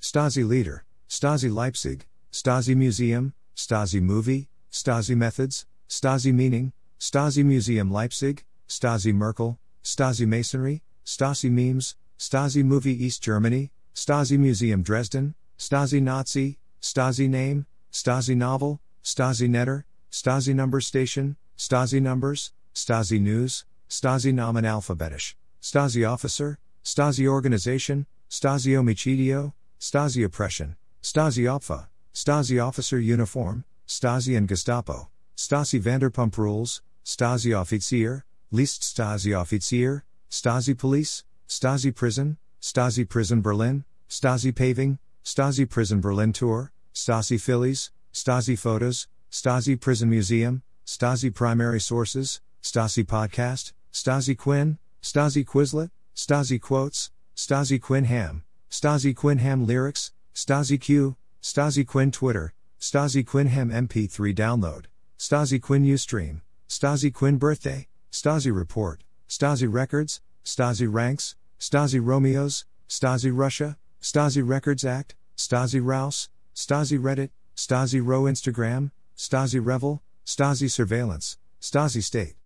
Stasi 0.00 0.46
Leader, 0.46 0.84
Stasi 1.08 1.52
Leipzig, 1.52 2.06
Stasi 2.32 2.74
Museum, 2.74 3.34
Stasi 3.54 4.00
Movie, 4.00 4.48
Stasi 4.70 5.14
Methods, 5.14 5.66
Stasi 5.88 6.32
Meaning, 6.32 6.72
Stasi 6.98 7.44
Museum 7.44 7.92
Leipzig, 7.92 8.44
Stasi 8.66 9.14
Merkel, 9.14 9.58
Stasi 9.84 10.26
Masonry, 10.26 10.82
Stasi 11.04 11.50
Memes, 11.50 11.94
Stasi 12.18 12.64
Movie 12.64 13.04
East 13.04 13.22
Germany, 13.22 13.70
Stasi 13.94 14.38
Museum 14.38 14.82
Dresden, 14.82 15.34
Stasi 15.58 16.00
Nazi, 16.00 16.56
Stasi 16.80 17.28
Name, 17.28 17.66
Stasi 17.92 18.34
Novel, 18.34 18.80
Stasi 19.04 19.48
Netter, 19.48 19.84
Stasi 20.10 20.54
Number 20.54 20.80
Station, 20.80 21.36
Stasi 21.58 22.00
Numbers, 22.00 22.52
Stasi 22.74 23.20
News, 23.20 23.66
Stasi 23.90 24.32
Namen 24.32 24.64
Alphabetisch, 24.64 25.34
Stasi 25.60 26.08
Officer, 26.08 26.58
Stasi 26.82 27.26
Organization, 27.26 28.06
Stasi 28.30 28.72
Omicidio, 28.72 29.52
Stasi 29.78 30.24
Oppression, 30.24 30.76
Stasi 31.02 31.44
Opfa, 31.44 31.88
Stasi 32.14 32.62
Officer 32.62 32.98
Uniform, 32.98 33.64
Stasi 33.88 34.36
and 34.36 34.46
Gestapo, 34.46 35.08
Stasi 35.36 35.80
Vanderpump 35.80 36.36
Rules, 36.36 36.82
Stasi 37.04 37.52
Offizier, 37.52 38.22
List 38.50 38.82
Stasi 38.82 39.32
Offizier, 39.32 40.02
Stasi 40.30 40.76
Police, 40.76 41.24
Stasi 41.48 41.94
Prison, 41.94 42.36
Stasi 42.60 43.08
Prison 43.08 43.40
Berlin, 43.40 43.84
Stasi 44.08 44.54
Paving, 44.54 44.98
Stasi 45.24 45.68
Prison 45.68 46.00
Berlin 46.00 46.32
Tour, 46.32 46.70
Stasi 46.94 47.40
Phillies, 47.40 47.90
Stasi 48.12 48.58
Photos, 48.58 49.08
Stasi 49.30 49.80
Prison 49.80 50.10
Museum, 50.10 50.62
Stasi 50.86 51.34
Primary 51.34 51.80
Sources, 51.80 52.40
Stasi 52.62 53.04
Podcast, 53.04 53.72
Stasi 53.92 54.36
Quinn, 54.36 54.78
Stasi 55.02 55.44
Quizlet, 55.44 55.90
Stasi 56.14 56.60
Quotes, 56.60 57.10
Stasi 57.34 57.80
Quinn 57.80 58.04
Ham, 58.04 58.44
Stasi 58.70 59.16
Quinn 59.16 59.38
Ham 59.38 59.66
Lyrics, 59.66 60.12
Stasi 60.34 60.78
Q, 60.78 61.16
Stasi 61.42 61.84
Quinn 61.84 62.12
Twitter, 62.12 62.54
Stasi 62.80 63.26
Quinn 63.26 63.48
Ham 63.48 63.68
MP3 63.70 64.32
download, 64.32 64.84
Stasi 65.18 65.60
Quinn 65.60 65.84
Ustream, 65.84 66.40
Stasi 66.68 67.12
Quinn 67.12 67.36
Birthday, 67.36 67.88
Stasi 68.12 68.54
Report, 68.54 69.02
Stasi 69.28 69.66
Records, 69.70 70.20
Stasi 70.44 70.86
Ranks, 70.88 71.34
Stasi 71.58 72.00
Romeos, 72.00 72.64
Stasi 72.88 73.32
Russia, 73.34 73.76
Stasi 74.00 74.46
Records 74.46 74.84
Act, 74.84 75.16
Stasi 75.36 75.84
Rouse, 75.84 76.28
Stasi 76.54 76.96
Reddit, 76.96 77.30
Stasi 77.56 78.00
Row 78.04 78.22
Instagram, 78.22 78.92
Stasi 79.16 79.60
Revel, 79.64 80.00
Stasi 80.24 80.70
Surveillance, 80.70 81.38
Stasi 81.60 82.04
State, 82.04 82.36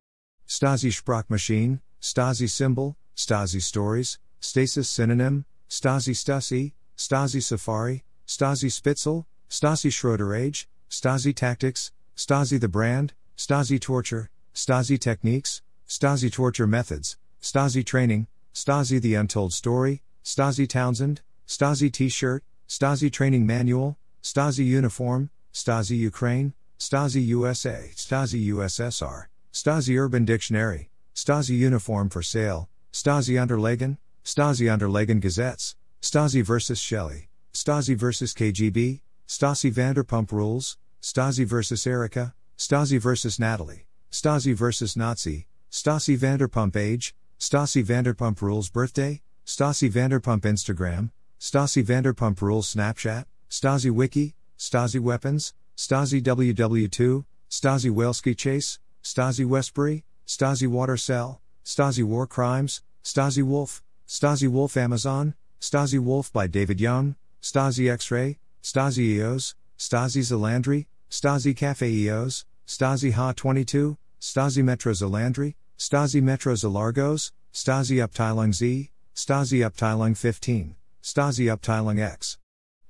Stasi 0.48 0.90
Sprachmaschine, 0.90 1.80
Stasi 2.00 2.48
Symbol, 2.48 2.96
Stasi 3.14 3.60
Stories, 3.60 4.18
Stasis 4.40 4.88
Synonym, 4.88 5.44
Stasi 5.68 6.14
Stasi, 6.14 6.72
Stasi 6.96 7.42
Safari, 7.42 8.04
Stasi 8.26 8.70
Spitzel, 8.70 9.24
Stasi 9.48 9.92
Schroeder 9.92 10.34
Age, 10.34 10.68
Stasi 10.90 11.34
Tactics, 11.34 11.92
Stasi 12.16 12.60
the 12.60 12.68
Brand, 12.68 13.12
Stasi 13.36 13.80
Torture, 13.80 14.30
Stasi 14.54 14.98
Techniques, 14.98 15.62
Stasi 15.88 16.32
Torture 16.32 16.66
Methods, 16.66 17.16
Stasi 17.40 17.84
Training, 17.84 18.26
Stasi 18.54 19.00
The 19.00 19.14
Untold 19.14 19.52
Story, 19.52 20.02
Stasi 20.24 20.68
Townsend, 20.68 21.20
Stasi 21.46 21.92
T 21.92 22.08
shirt, 22.08 22.42
Stasi 22.68 23.12
Training 23.12 23.46
Manual, 23.46 23.96
Stasi 24.22 24.64
Uniform, 24.66 25.30
Stasi 25.52 25.96
Ukraine, 25.96 26.54
Stasi 26.78 27.24
USA, 27.26 27.90
Stasi 27.94 28.46
USSR, 28.48 29.26
Stasi 29.52 29.98
Urban 29.98 30.24
Dictionary, 30.24 30.90
Stasi 31.14 31.56
Uniform 31.56 32.08
for 32.08 32.22
Sale, 32.22 32.68
Stasi 32.92 33.34
Unterlegen, 33.34 33.98
Stasi 34.24 34.66
Unterlegen 34.66 35.20
Gazettes, 35.20 35.76
Stasi 36.02 36.42
vs. 36.42 36.78
Shelley, 36.78 37.28
Stasi 37.56 37.96
vs. 37.96 38.34
KGB, 38.34 39.00
Stasi 39.26 39.72
Vanderpump 39.72 40.30
Rules, 40.30 40.76
Stasi 41.00 41.46
vs. 41.46 41.86
Erika, 41.86 42.34
Stasi 42.58 43.00
vs. 43.00 43.38
Natalie, 43.40 43.86
Stasi 44.12 44.54
vs. 44.54 44.94
Nazi, 44.94 45.46
Stasi 45.72 46.18
Vanderpump 46.18 46.76
Age, 46.76 47.14
Stasi 47.40 47.82
Vanderpump 47.82 48.42
Rules 48.42 48.68
Birthday, 48.68 49.22
Stasi 49.46 49.90
Vanderpump 49.90 50.42
Instagram, 50.42 51.10
Stasi 51.40 51.82
Vanderpump 51.82 52.42
Rules 52.42 52.74
Snapchat, 52.74 53.24
Stasi 53.48 53.90
Wiki, 53.90 54.34
Stasi 54.58 55.00
Weapons, 55.00 55.54
Stasi 55.78 56.22
WW2, 56.22 57.24
Stasi 57.50 57.90
Whaleski 57.90 58.36
Chase, 58.36 58.78
Stasi 59.02 59.46
Westbury, 59.46 60.04
Stasi 60.26 60.68
Water 60.68 60.98
Cell, 60.98 61.40
Stasi 61.64 62.04
War 62.04 62.26
Crimes, 62.26 62.82
Stasi 63.02 63.42
Wolf, 63.42 63.82
Stasi 64.06 64.46
Wolf 64.46 64.76
Amazon, 64.76 65.32
Stasi 65.58 65.98
Wolf 65.98 66.30
by 66.34 66.46
David 66.46 66.82
Young, 66.82 67.16
Stasi 67.46 67.88
X 67.92 68.10
Ray, 68.10 68.38
Stasi 68.60 69.18
EOS, 69.18 69.54
Stasi 69.78 70.20
Zalandri, 70.20 70.86
Stasi 71.08 71.56
Cafe 71.56 71.86
EOS, 71.86 72.44
Stasi 72.66 73.12
Ha 73.12 73.32
22, 73.34 73.96
Stasi 74.20 74.64
Metro 74.64 74.92
Zalandri, 74.92 75.54
Stasi 75.78 76.20
Metro 76.20 76.54
Zalargos, 76.54 77.30
Stasi 77.54 78.04
Uptilung 78.04 78.52
Z, 78.52 78.90
Stasi 79.14 79.64
Uptilung 79.64 80.16
15, 80.16 80.74
Stasi 81.04 81.46
Uptilung 81.46 82.00
X. 82.00 82.36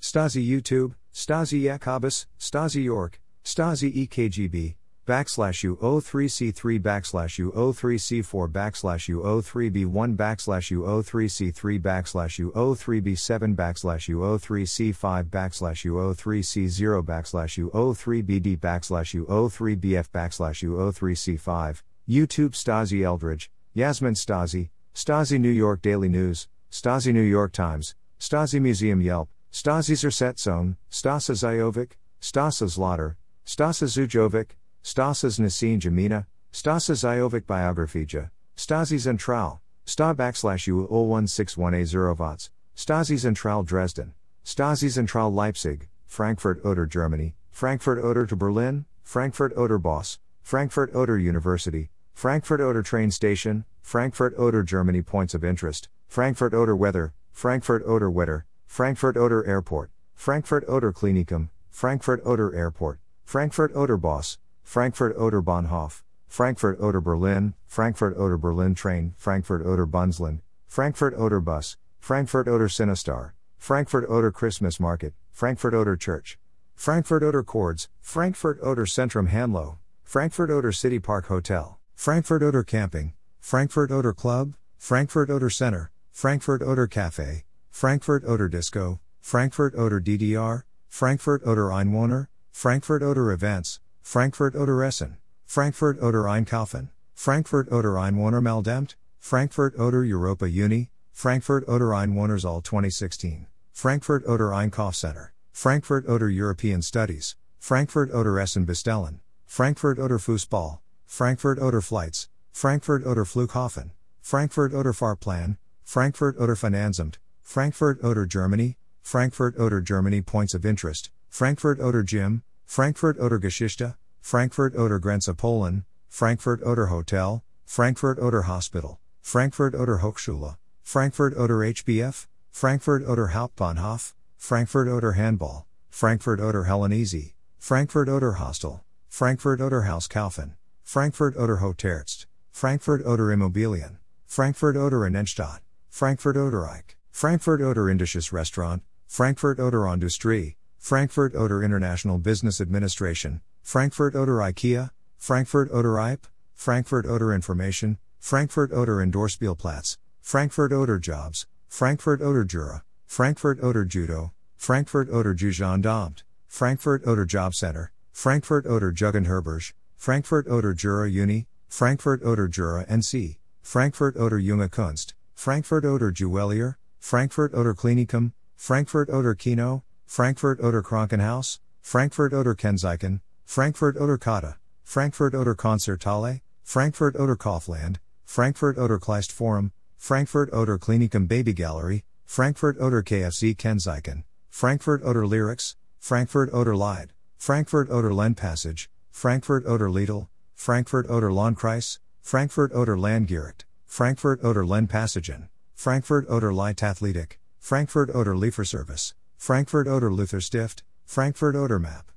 Stasi 0.01 0.49
YouTube, 0.49 0.95
Stasi 1.13 1.61
Jakobus, 1.65 2.25
Stasi 2.41 2.83
York, 2.83 3.21
Stasi 3.45 4.09
EKGB, 4.09 4.75
backslash 5.07 5.65
U03C3 5.65 6.81
backslash 6.81 7.39
U03C4 7.39 8.51
backslash 8.51 9.09
U03B1 9.09 10.17
backslash 10.17 10.73
U03C3 10.77 11.81
backslash 11.81 12.35
U03B7 12.53 13.55
backslash 13.55 14.09
U03C5 14.11 15.31
backslash 15.31 15.87
U03C0 15.87 17.03
backslash 17.05 17.71
U03BD 17.71 18.59
backslash 18.59 19.15
U03BF 19.25 20.09
backslash 20.11 20.59
U03C5, 20.69 21.83
YouTube 22.09 22.53
Stasi 22.53 23.05
Eldredge, 23.05 23.51
Yasmin 23.75 24.15
Stasi, 24.15 24.71
Stasi 24.95 25.39
New 25.39 25.49
York 25.49 25.81
Daily 25.83 26.09
News, 26.09 26.49
Stasi 26.71 27.13
New 27.15 27.21
York 27.21 27.53
Times, 27.53 27.95
Stasi 28.19 28.61
Museum 28.61 29.01
Yelp, 29.01 29.29
Stasi 29.53 29.95
Zersetzung, 29.95 30.77
Stasa 30.91 31.35
Zajovic, 31.35 31.93
Stasa 32.21 32.67
Zlotter, 32.67 33.15
Stasa 33.47 33.87
Zujovic, 33.87 34.51
Stasas 34.87 35.41
Nasine 35.41 35.81
Jamina, 35.81 36.27
Stasa 36.53 36.95
Zajovic 36.95 37.43
Biografija, 37.43 38.31
Stasi 38.57 38.99
Zentral, 39.01 39.59
Sta 39.85 40.15
backslash 40.15 40.69
U 40.69 40.87
0161A0 40.87 42.17
Vots, 42.17 42.51
Stasi 42.77 43.17
Zentral 43.17 43.67
Dresden, 43.67 44.15
Stasi 44.45 44.89
Zentral 44.89 45.33
Leipzig, 45.33 45.89
Frankfurt 46.07 46.65
Oder 46.65 46.87
Germany, 46.87 47.35
Frankfurt 47.51 47.99
Oder 48.05 48.29
to 48.29 48.37
Berlin, 48.37 48.85
Frankfurt 49.03 49.57
Oder 49.57 49.77
Boss, 49.77 50.21
Frankfurt 50.45 50.95
Oder 50.95 51.21
University, 51.21 51.91
Frankfurt 52.15 52.61
Oder 52.61 52.85
Train 52.85 53.11
Station, 53.11 53.65
Frankfurt 53.83 54.39
Oder 54.39 54.63
Germany 54.63 55.03
Points 55.03 55.35
of 55.35 55.43
Interest, 55.43 55.89
Frankfurt 56.07 56.55
Oder 56.55 56.77
Weather, 56.77 57.13
Frankfurt 57.33 57.85
Oder 57.85 58.09
Wetter, 58.09 58.45
Frankfurt 58.69 59.17
Oder 59.17 59.45
Airport, 59.49 59.91
Frankfurt 60.15 60.65
Oder 60.69 60.93
Klinikum, 60.93 61.49
Frankfurt 61.71 62.25
Oder 62.25 62.55
Airport, 62.55 63.01
Frankfurt 63.25 63.75
Oder 63.75 63.99
Boss, 63.99 64.39
Frankfurt 64.67 65.17
Oder 65.17 65.43
Bahnhof, 65.43 66.03
Frankfurt 66.27 66.81
Oder 66.81 67.01
Berlin, 67.01 67.55
Frankfurt 67.67 68.17
Oder 68.19 68.37
Berlin 68.37 68.75
Train, 68.75 69.15
Frankfurt 69.17 69.65
Oder 69.65 69.87
Bunzland, 69.87 70.41
Frankfurt 70.67 71.17
Oder 71.17 71.41
Bus, 71.41 71.77
Frankfurt 72.01 72.49
Oder 72.49 72.69
Sinistar, 72.69 73.35
Frankfurt 73.59 74.11
Oder 74.11 74.33
Christmas 74.33 74.81
Market, 74.81 75.15
Frankfurt 75.33 75.73
Oder 75.73 75.97
Church, 75.97 76.39
Frankfurt 76.75 77.23
Oder 77.23 77.45
Chords, 77.45 77.89
Frankfurt 78.03 78.61
Oder 78.61 78.87
Centrum 78.87 79.29
Hanlo, 79.29 79.79
Frankfurt 80.03 80.51
Oder 80.51 80.73
City 80.73 80.99
Park 80.99 81.31
Hotel, 81.31 81.77
Frankfurt 81.95 82.43
Oder 82.43 82.65
Camping, 82.65 83.15
Frankfurt 83.41 83.93
Oder 83.93 84.13
Club, 84.13 84.57
Frankfurt 84.79 85.31
Oder 85.31 85.49
Center, 85.49 85.91
Frankfurt 86.11 86.63
Oder 86.63 86.89
Cafe, 86.89 87.45
Frankfurt 87.71 88.25
Oder 88.25 88.49
Disco, 88.51 88.99
Frankfurt 89.21 89.77
Oder 89.77 90.01
DDR, 90.01 90.65
Frankfurt 90.89 91.47
Oder 91.47 91.71
Einwohner, 91.73 92.27
Frankfurt 92.51 93.03
Oder 93.05 93.31
Events, 93.31 93.81
Frankfurt 94.07 94.55
oder 94.55 94.85
Essen, 94.85 95.17
Frankfurt 95.47 96.01
oder 96.01 96.27
Einkaufen, 96.29 96.91
Frankfurt 97.17 97.73
oder 97.73 97.99
Einwohner 97.99 98.41
Meldemt, 98.41 98.97
Frankfurt 99.19 99.77
oder 99.81 100.05
Europa 100.07 100.47
Uni, 100.47 100.91
Frankfurt 101.13 101.67
oder 101.67 101.93
Einwohners 101.93 102.45
All 102.45 102.63
2016, 102.63 103.49
Frankfurt 103.73 104.25
oder 104.25 104.53
Einkaufscenter, 104.53 105.31
Frankfurt 105.53 106.07
oder 106.07 106.29
European 106.31 106.83
Studies, 106.83 107.35
Frankfurt 107.59 108.15
oder 108.15 108.39
Essen 108.39 108.65
bestellen, 108.65 109.23
Frankfurt 109.45 109.99
oder 109.99 110.21
Fußball, 110.21 110.79
Frankfurt 111.05 111.59
oder 111.59 111.83
Flights, 111.83 112.29
Frankfurt 112.53 113.05
oder 113.05 113.25
Flughafen, 113.25 113.91
Frankfurt 114.23 114.73
oder 114.73 114.93
Fahrplan, 114.93 115.59
Frankfurt 115.83 116.39
oder 116.39 116.55
Finanzamt, 116.55 117.19
Frankfurt 117.43 118.05
oder 118.05 118.25
Germany, 118.27 118.77
Frankfurt 119.03 119.59
oder 119.59 119.81
Germany 119.81 120.23
Points 120.23 120.55
of 120.55 120.65
Interest, 120.65 121.11
Frankfurt 121.29 121.81
oder 121.81 122.05
Gym, 122.05 122.45
Frankfurt 122.67 123.19
oder 123.19 123.39
Geschichte, 123.39 123.95
Frankfurt 124.21 124.75
oder 124.77 124.99
Grenze 124.99 125.35
Polen, 125.35 125.87
Frankfurt 126.09 126.63
oder 126.63 126.91
Hotel, 126.91 127.43
Frankfurt 127.65 128.19
oder 128.19 128.47
Hospital, 128.49 128.99
Frankfurt 129.23 129.75
oder 129.75 130.03
Hochschule, 130.03 130.57
Frankfurt 130.83 131.37
oder 131.37 131.65
HBF, 131.65 132.29
Frankfurt 132.51 133.07
oder 133.07 133.33
Hauptbahnhof, 133.33 134.15
Frankfurt 134.37 134.89
oder 134.89 135.13
Handball, 135.15 135.65
Frankfurt 135.91 136.41
oder 136.41 136.65
Helenesee, 136.65 137.35
Frankfurt 137.59 138.09
oder 138.09 138.39
Hostel, 138.39 138.81
Frankfurt 139.09 139.61
oder 139.61 139.87
Hauskaufen, 139.89 140.57
Frankfurt 140.83 141.37
oder 141.37 141.61
Hoterzt, 141.61 142.27
Frankfurt 142.51 143.07
oder 143.07 143.31
Immobilien, 143.31 143.99
Frankfurt 144.27 144.77
oder 144.77 145.07
Innenstadt, 145.07 145.63
Frankfurt 145.89 146.37
oder 146.37 146.71
Eich, 146.71 146.97
Frankfurt 147.11 147.63
oder 147.63 147.89
Indisches 147.89 148.33
Restaurant, 148.33 148.83
Frankfurt 149.07 149.61
oder 149.61 149.91
Industrie, 149.93 150.57
Frankfurt 150.87 151.35
Oder 151.35 151.65
International 151.65 152.17
Business 152.17 152.61
Administration, 152.61 153.41
Frankfurt 153.65 154.15
Oder 154.15 154.41
IKEA, 154.41 154.91
Frankfurt 155.19 155.69
Oder 155.73 155.99
IP, 156.13 156.29
Frankfurt 156.55 157.07
Oder 157.09 157.35
Information, 157.35 157.99
Frankfurt 158.21 158.73
Oder 158.73 159.01
Endorspielplatz, 159.01 159.99
Frankfurt 160.23 160.73
Oder 160.73 160.99
Jobs, 161.01 161.49
Frankfurt 161.67 162.23
Oder 162.23 162.45
Jura, 162.45 162.83
Frankfurt 163.05 163.61
Oder 163.65 163.83
Judo, 163.83 164.31
Frankfurt 164.57 165.11
Oder 165.11 165.35
Jugendamt, 165.35 166.23
Frankfurt 166.47 167.05
Oder 167.05 167.25
Job 167.25 167.53
Center, 167.53 167.91
Frankfurt 168.13 168.67
Oder 168.67 168.93
Jugendherberge, 168.93 169.73
Frankfurt 169.97 170.47
Oder 170.47 170.73
Jura 170.73 171.07
Uni, 171.07 171.49
Frankfurt 171.69 172.23
Oder 172.23 172.47
Jura 172.47 172.85
NC, 172.89 173.39
Frankfurt 173.61 174.15
Oder 174.17 174.39
Junge 174.39 174.69
Kunst, 174.69 175.17
Frankfurt 175.35 175.85
oder 175.85 176.13
Juwelier, 176.13 176.77
Frankfurt 177.01 177.55
oder 177.55 177.75
Klinikum, 177.75 178.33
Frankfurt 178.55 179.11
oder 179.11 179.35
Kino, 179.35 179.83
Frankfurt 180.07 180.61
oder 180.61 180.83
Krankenhaus, 180.83 181.61
Frankfurt 181.83 182.33
oder 182.33 182.55
Kennzeichen, 182.55 183.21
Frankfurt 183.45 183.97
oder 183.97 184.17
Kata, 184.17 184.57
Frankfurt 184.85 185.35
oder 185.35 185.55
Konzerthalle, 185.55 186.41
Frankfurt 186.63 187.17
oder 187.17 187.37
Kaufland, 187.37 188.01
Frankfurt 188.25 188.79
oder 188.79 188.99
Kleistforum, 188.99 189.73
Frankfurt 189.99 190.53
oder 190.53 190.79
Klinikum 190.79 191.27
Babygalerie, 191.29 192.03
Frankfurt 192.25 192.79
oder 192.81 193.03
KFC 193.03 193.57
Kennzeichen, 193.57 194.25
Frankfurt 194.51 195.05
oder 195.05 195.27
Lyrics, 195.27 195.77
Frankfurt 195.99 196.53
oder 196.53 196.75
Lied, 196.75 197.13
Frankfurt 197.37 197.91
oder 197.91 198.11
Lenné 198.11 198.37
Passage, 198.37 198.89
Frankfurt 199.11 199.67
oder 199.67 199.89
Lidl, 199.91 200.29
Frankfurt 200.55 201.11
oder 201.11 201.31
Landkreis, 201.31 202.01
Frankfurt 202.23 202.73
oder 202.73 202.97
Landgericht, 202.97 203.67
Frankfurt 203.87 204.43
oder 204.43 204.63
Lenné 204.63 204.89
Passagen, 204.89 205.49
Frankfurt 205.75 206.29
oder 206.29 206.53
Leichtathletik, 206.53 207.39
Frankfurt 207.59 208.15
oder 208.15 208.35
Lieferservice, 208.35 209.15
Frankfurt 209.39 209.87
oder 209.87 210.11
Lutherstift, 210.11 210.83
Frankfurt 211.05 211.55
oder 211.57 211.79
Map. 211.79 212.11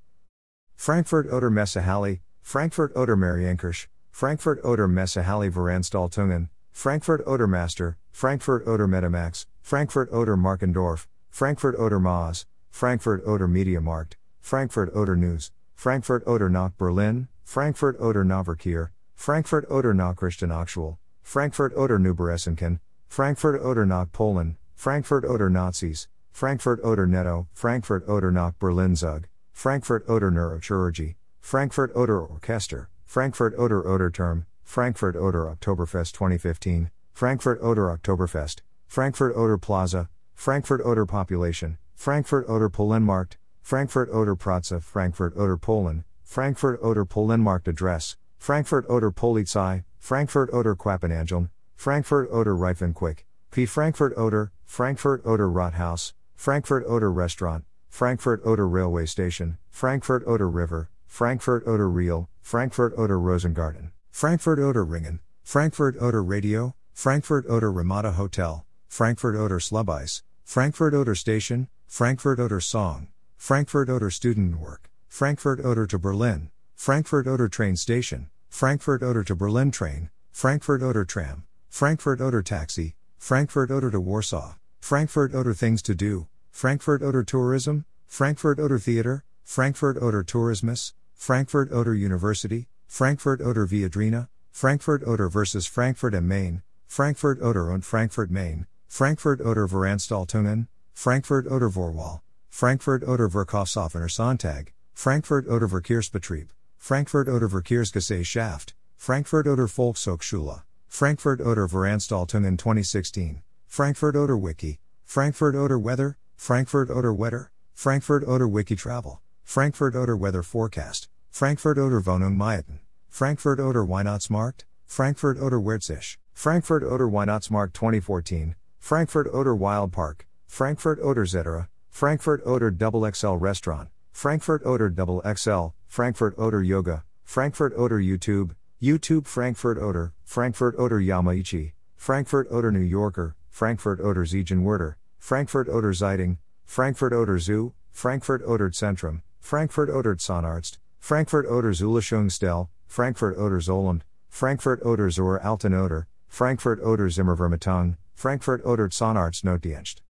Frankfurt 0.75 1.31
oder 1.31 1.49
Messehalle, 1.49 2.21
Frankfurt 2.41 2.95
oder 2.95 3.15
Marienkirche, 3.15 3.87
Frankfurt 4.11 4.63
oder 4.63 4.87
Messehalle 4.87 5.51
Veranstaltungen, 5.51 6.49
Frankfurt 6.71 7.27
oder 7.27 7.47
Master, 7.47 7.97
Frankfurt 8.11 8.65
oder 8.67 8.87
Metamax, 8.87 9.45
Frankfurt 9.61 10.11
oder 10.11 10.37
Markendorf, 10.37 11.07
Frankfurt 11.29 11.77
oder 11.77 11.99
Maas, 11.99 12.47
Frankfurt 12.71 13.25
oder 13.25 13.47
Mediamarkt, 13.47 14.17
Frankfurt 14.41 14.95
oder 14.95 15.15
News, 15.15 15.51
Frankfurt 15.75 16.25
oder 16.25 16.49
nach 16.49 16.71
Berlin, 16.71 17.27
Frankfurt 17.43 17.99
oder 17.99 18.23
Nahverkehr, 18.23 18.91
Frankfurt 19.15 19.69
oder 19.69 19.93
Nachrichten 19.93 20.51
aktuell, 20.51 20.97
Frankfurt 21.21 21.75
oder 21.75 21.99
Neuberesinchen, 21.99 22.79
Frankfurt 23.07 23.61
oder 23.61 23.85
nach 23.85 24.11
Polen, 24.11 24.57
Frankfurt 24.75 25.25
oder 25.25 25.49
Nazis, 25.49 26.07
Frankfurt 26.39 26.81
oder 26.85 27.05
Netto, 27.05 27.47
Frankfurt 27.51 28.07
oder 28.07 28.31
nach 28.31 28.53
Berlin 28.53 28.95
Zug, 28.95 29.27
Frankfurt 29.51 30.07
oder 30.07 30.31
Neurochirurgie, 30.31 31.17
Frankfurt 31.41 31.93
oder 31.97 32.29
Orchester, 32.29 32.87
Frankfurt 33.05 33.59
oder 33.59 33.83
Oderturm, 33.85 34.45
Frankfurt 34.63 35.17
oder 35.17 35.51
Oktoberfest 35.51 36.15
2015, 36.15 36.91
Frankfurt 37.11 37.61
oder 37.61 37.91
Oktoberfest, 37.91 38.63
Frankfurt 38.87 39.35
oder 39.35 39.57
Plaza, 39.57 40.07
Frankfurt 40.33 40.79
oder 40.85 41.05
Population, 41.05 41.77
Frankfurt 41.95 42.47
oder 42.47 42.69
Polenmarkt, 42.69 43.37
Frankfurt 43.61 44.09
oder 44.09 44.37
Praza, 44.37 44.79
Frankfurt 44.79 45.35
oder 45.35 45.57
Polen, 45.57 46.05
Frankfurt 46.23 46.81
oder 46.81 47.03
Polenmarkt 47.03 47.67
Adress, 47.67 48.15
Frankfurt 48.37 48.89
oder 48.89 49.11
Polizei, 49.11 49.83
Frankfurt 49.97 50.53
oder 50.53 50.73
Quappenangeln, 50.73 51.49
Frankfurt 51.75 52.31
oder 52.31 52.53
Reifenquick, 52.53 53.25
P. 53.51 53.65
Frankfurt 53.65 54.15
oder, 54.15 54.51
Frankfurt 54.65 55.25
oder 55.25 55.47
Rathaus, 55.53 56.13
Frankfurt 56.39 56.87
oder 56.87 57.11
Restaurant, 57.11 57.65
Frankfurt 57.89 58.45
oder 58.45 58.65
Railway 58.65 59.05
Station, 59.05 59.57
Frankfurt 59.69 60.25
oder 60.25 60.47
River, 60.47 60.87
Frankfurt 61.05 61.67
oder 61.67 61.93
Real, 61.93 62.29
Frankfurt 62.41 62.97
oder 62.97 63.15
Rosengarten, 63.15 63.91
Frankfurt 64.09 64.57
oder 64.57 64.89
Ringen, 64.89 65.19
Frankfurt 65.43 66.01
oder 66.01 66.23
Radio, 66.23 66.75
Frankfurt 66.93 67.45
oder 67.49 67.69
Ramada 67.69 68.13
Hotel, 68.13 68.63
Frankfurt 68.87 69.35
oder 69.35 69.59
Slubice, 69.59 70.23
Frankfurt 70.45 70.93
oder 70.93 71.13
Station, 71.13 71.67
Frankfurt 71.87 72.39
oder 72.39 72.61
Song, 72.61 73.09
Frankfurt 73.35 73.89
oder 73.89 74.09
Studentenwerk, 74.09 74.89
Frankfurt 75.09 75.59
oder 75.59 75.85
to 75.87 75.99
Berlin, 75.99 76.51
Frankfurt 76.73 77.27
oder 77.27 77.49
Train 77.49 77.75
Station, 77.75 78.29
Frankfurt 78.47 79.03
oder 79.03 79.25
to 79.25 79.35
Berlin 79.35 79.73
Train, 79.73 80.09
Frankfurt 80.31 80.83
oder 80.83 81.03
Tram, 81.03 81.43
Frankfurt 81.67 82.21
oder 82.21 82.41
Taxi, 82.41 82.95
Frankfurt 83.17 83.71
oder 83.71 83.91
to 83.91 83.99
Warsaw, 83.99 84.55
Frankfurt 84.79 85.33
oder 85.33 85.53
Things 85.53 85.81
to 85.83 85.93
Do, 85.93 86.27
Frankfurt 86.51 87.01
oder 87.01 87.23
Tourism, 87.23 87.85
Frankfurt 88.07 88.59
oder 88.59 88.79
Theater, 88.79 89.23
Frankfurt 89.43 90.01
oder 90.01 90.23
Tourismus, 90.23 90.93
Frankfurt 91.15 91.71
oder 91.71 91.91
University, 91.91 92.67
Frankfurt 92.87 93.41
oder 93.41 93.69
Viadrina, 93.69 94.29
Frankfurt 94.51 95.05
oder 95.05 95.29
versus 95.29 95.67
Frankfurt 95.67 96.15
am 96.15 96.27
Main, 96.27 96.63
Frankfurt 96.87 97.41
oder 97.41 97.71
und 97.71 97.85
Frankfurt 97.85 98.31
Main, 98.31 98.65
Frankfurt 98.87 99.41
oder 99.41 99.67
Veranstaltungen, 99.67 100.67
Frankfurt 100.93 101.47
oder 101.47 101.69
Vorwahl, 101.69 102.21
Frankfurt 102.49 103.03
oder 103.03 103.29
Verkaufsoffener 103.29 104.09
Sonntag, 104.09 104.73
Frankfurt 104.93 105.47
oder 105.47 105.69
Verkehrsbetrieb, 105.69 106.49
Frankfurt 106.77 107.29
oder 107.29 107.47
Verkehrsgesellschaft, 107.47 108.75
Frankfurt 108.97 109.47
oder 109.47 109.67
Volkshochschule, 109.67 110.63
Frankfurt 110.87 111.41
oder 111.41 111.69
Veranstaltungen 111.69 112.57
2016, 112.57 113.43
Frankfurt 113.69 114.15
oder 114.15 114.35
Wiki, 114.35 114.79
Frankfurt 115.05 115.55
oder 115.55 115.77
Weather, 115.77 116.17
Frankfurt 116.35 116.89
oder 116.89 117.13
Wetter, 117.13 117.51
Frankfurt 117.75 118.27
oder 118.27 118.47
Wiki 118.47 118.75
Travel, 118.75 119.19
Frankfurt 119.43 119.95
oder 119.95 120.19
Weather 120.19 120.41
Forecast, 120.43 121.07
Frankfurt 121.29 121.77
oder 121.77 122.03
Wohnung 122.05 122.35
Mieten, 122.35 122.79
Frankfurt 123.09 123.59
oder 123.59 123.87
Weihnachtsmarkt, 123.87 124.65
Frankfurt 124.87 125.39
oder 125.39 125.59
Wertzisch, 125.63 126.17
Frankfurt 126.33 126.83
oder 126.83 127.13
Weihnachtsmarkt 127.13 127.77
2014, 127.77 128.55
Frankfurt 128.79 129.31
oder 129.31 129.53
Wild 129.57 129.91
Park, 129.91 130.25
Frankfurt 130.47 130.99
oder 130.99 131.25
Zetera, 131.25 131.67
Frankfurt 131.89 132.45
oder 132.45 132.71
Double 132.71 133.09
XL 133.09 133.37
Restaurant, 133.39 133.89
Frankfurt 134.11 134.65
oder 134.65 134.89
Double 134.89 135.21
XL, 135.21 135.73
Frankfurt 135.87 136.37
oder 136.39 136.61
Yoga, 136.61 137.03
Frankfurt 137.23 137.77
oder 137.77 137.99
YouTube, 137.99 138.55
YouTube 138.79 139.27
Frankfurt 139.27 139.77
oder, 139.77 140.11
Frankfurt 140.25 140.75
oder 140.77 140.97
Yamaichi, 140.97 141.73
Frankfurt 141.95 142.49
oder 142.51 142.71
New 142.71 142.79
Yorker, 142.79 143.35
Frankfurt 143.49 143.99
oder 143.99 144.25
Ziegenwerder, 144.25 144.95
Frankfurt 145.19 145.67
oder 145.69 145.93
Zeitung, 145.93 146.37
Frankfurt 146.65 147.13
oder 147.13 147.39
Zoo, 147.39 147.73
Frankfurt 147.91 148.45
oder 148.45 148.71
Zentrum, 148.71 149.21
Frankfurt 149.39 149.89
oder 149.89 150.15
Zahnarzt, 150.17 150.79
Frankfurt 150.99 151.47
oder 151.47 151.73
Zulachungsstelle, 151.73 152.67
Frankfurt 152.87 153.37
oder 153.37 153.59
Zollland, 153.59 154.03
Frankfurt 154.29 154.85
oder 154.85 155.09
Zur 155.09 155.43
Alten 155.43 155.73
oder, 155.73 156.05
Frankfurt 156.27 156.79
oder 156.81 157.09
Zimmervermittlung, 157.09 157.97
Frankfurt 158.15 158.63
oder 158.63 158.89
Zahnarzt 158.89 159.43
Notdienst. 159.43 159.97